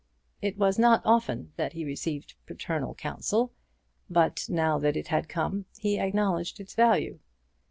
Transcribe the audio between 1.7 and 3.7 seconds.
he received paternal counsel,